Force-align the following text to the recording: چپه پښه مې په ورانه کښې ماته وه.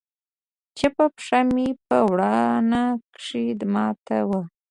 چپه 0.77 1.05
پښه 1.15 1.39
مې 1.53 1.67
په 1.87 1.97
ورانه 2.11 2.81
کښې 3.15 3.45
ماته 3.73 4.19
وه. 4.29 4.41